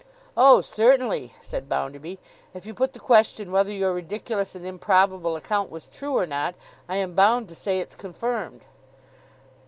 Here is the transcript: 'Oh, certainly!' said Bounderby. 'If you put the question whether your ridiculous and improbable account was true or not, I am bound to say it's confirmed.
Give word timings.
'Oh, 0.35 0.61
certainly!' 0.61 1.35
said 1.41 1.69
Bounderby. 1.69 2.17
'If 2.55 2.65
you 2.65 2.73
put 2.73 2.93
the 2.93 2.99
question 2.99 3.51
whether 3.51 3.71
your 3.71 3.93
ridiculous 3.93 4.55
and 4.55 4.65
improbable 4.65 5.35
account 5.35 5.69
was 5.69 5.85
true 5.85 6.17
or 6.17 6.25
not, 6.25 6.55
I 6.89 6.95
am 6.95 7.13
bound 7.13 7.47
to 7.49 7.55
say 7.55 7.77
it's 7.77 7.93
confirmed. 7.93 8.61